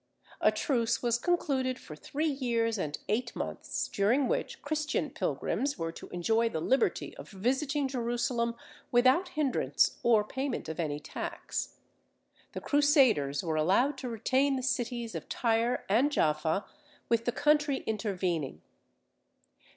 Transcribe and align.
A 0.41 0.51
truce 0.51 1.03
was 1.03 1.19
concluded 1.19 1.77
for 1.77 1.95
three 1.95 2.25
years 2.25 2.79
and 2.79 2.97
eight 3.07 3.35
months, 3.35 3.87
during 3.87 4.27
which 4.27 4.63
Christian 4.63 5.11
pilgrims 5.11 5.77
were 5.77 5.91
to 5.91 6.07
enjoy 6.09 6.49
the 6.49 6.59
liberty 6.59 7.15
of 7.17 7.29
visiting 7.29 7.87
Jerusalem 7.87 8.55
without 8.91 9.27
hindrance 9.29 9.99
or 10.01 10.23
payment 10.23 10.67
of 10.67 10.79
any 10.79 10.99
tax. 10.99 11.75
The 12.53 12.61
Crusaders 12.61 13.43
were 13.43 13.57
allowed 13.57 13.95
to 13.99 14.09
retain 14.09 14.55
the 14.55 14.63
cities 14.63 15.13
of 15.13 15.29
Tyre 15.29 15.85
and 15.87 16.11
Jaffa, 16.11 16.65
with 17.07 17.25
the 17.25 17.31
country 17.31 17.83
intervening. 17.85 18.63